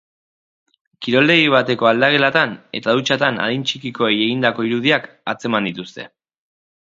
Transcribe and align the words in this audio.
Kiroldegi 1.07 1.51
bateko 1.55 1.89
aldagelatan 1.89 2.55
eta 2.79 2.95
dutxatan 2.99 3.37
adin 3.47 3.67
txikikoei 3.71 4.15
egindako 4.23 4.67
irudiak 4.69 5.05
atzeman 5.35 5.69
dituzte. 5.71 6.07